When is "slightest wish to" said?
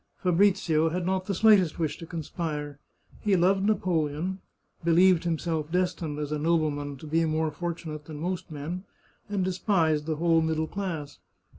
1.35-2.07